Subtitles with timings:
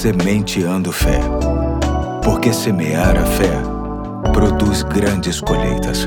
[0.00, 1.20] Sementeando Fé.
[2.24, 3.52] Porque semear a fé
[4.32, 6.06] produz grandes colheitas.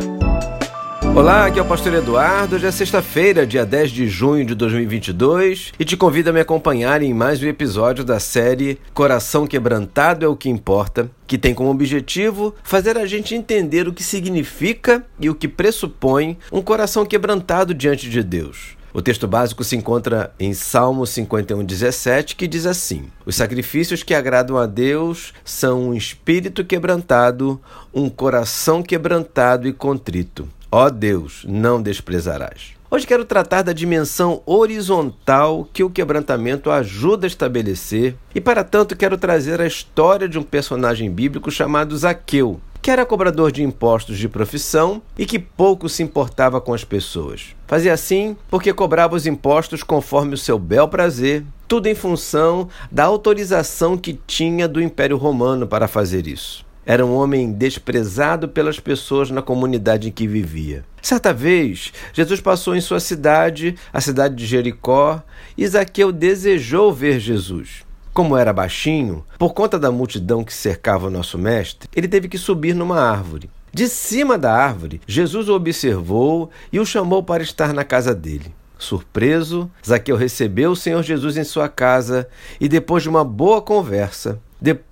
[1.15, 2.55] Olá, aqui é o Pastor Eduardo.
[2.55, 7.03] Hoje é sexta-feira, dia 10 de junho de 2022, e te convido a me acompanhar
[7.03, 11.69] em mais um episódio da série Coração Quebrantado é o que Importa, que tem como
[11.69, 17.75] objetivo fazer a gente entender o que significa e o que pressupõe um coração quebrantado
[17.75, 18.75] diante de Deus.
[18.93, 24.55] O texto básico se encontra em Salmo 51:17, que diz assim: Os sacrifícios que agradam
[24.55, 27.59] a Deus são um espírito quebrantado,
[27.91, 30.47] um coração quebrantado e contrito.
[30.75, 32.71] Ó Deus, não desprezarás.
[32.89, 38.95] Hoje quero tratar da dimensão horizontal que o quebrantamento ajuda a estabelecer, e para tanto
[38.95, 44.17] quero trazer a história de um personagem bíblico chamado Zaqueu, que era cobrador de impostos
[44.17, 47.55] de profissão e que pouco se importava com as pessoas.
[47.67, 53.03] Fazia assim porque cobrava os impostos conforme o seu bel prazer, tudo em função da
[53.03, 56.65] autorização que tinha do Império Romano para fazer isso.
[56.85, 60.83] Era um homem desprezado pelas pessoas na comunidade em que vivia.
[61.01, 65.21] Certa vez, Jesus passou em sua cidade, a cidade de Jericó,
[65.57, 67.83] e Zaqueu desejou ver Jesus.
[68.13, 72.37] Como era baixinho, por conta da multidão que cercava o nosso mestre, ele teve que
[72.37, 73.49] subir numa árvore.
[73.73, 78.53] De cima da árvore, Jesus o observou e o chamou para estar na casa dele.
[78.77, 82.27] Surpreso, Zaqueu recebeu o Senhor Jesus em sua casa
[82.59, 84.39] e, depois de uma boa conversa,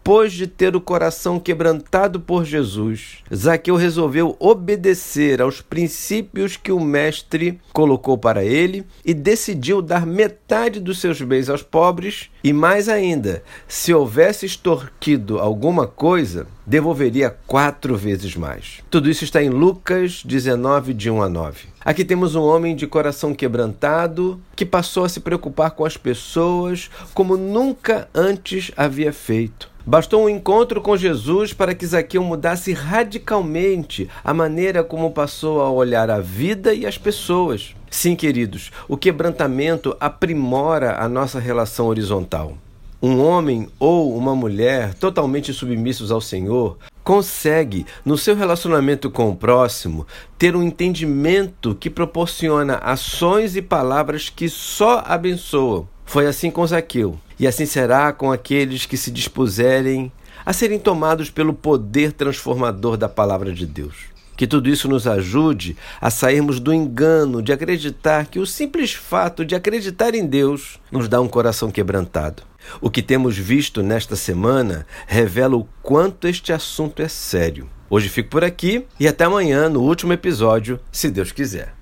[0.03, 6.79] depois de ter o coração quebrantado por Jesus, Zaqueu resolveu obedecer aos princípios que o
[6.79, 12.89] Mestre colocou para ele e decidiu dar metade dos seus bens aos pobres e, mais
[12.89, 18.79] ainda, se houvesse extorquido alguma coisa, devolveria quatro vezes mais.
[18.89, 21.71] Tudo isso está em Lucas 19, de 1 a 9.
[21.83, 26.91] Aqui temos um homem de coração quebrantado que passou a se preocupar com as pessoas
[27.13, 29.70] como nunca antes havia feito.
[29.85, 35.71] Bastou um encontro com Jesus para que Zaqueu mudasse radicalmente a maneira como passou a
[35.71, 37.75] olhar a vida e as pessoas.
[37.89, 42.57] Sim, queridos, o quebrantamento aprimora a nossa relação horizontal.
[43.01, 49.35] Um homem ou uma mulher totalmente submissos ao Senhor consegue, no seu relacionamento com o
[49.35, 50.05] próximo,
[50.37, 55.87] ter um entendimento que proporciona ações e palavras que só abençoam.
[56.05, 60.11] Foi assim com Zaqueu, e assim será com aqueles que se dispuserem
[60.45, 64.11] a serem tomados pelo poder transformador da palavra de Deus.
[64.35, 69.45] Que tudo isso nos ajude a sairmos do engano de acreditar que o simples fato
[69.45, 72.43] de acreditar em Deus nos dá um coração quebrantado.
[72.79, 77.69] O que temos visto nesta semana revela o quanto este assunto é sério.
[77.89, 81.75] Hoje fico por aqui e até amanhã no último episódio, se Deus quiser.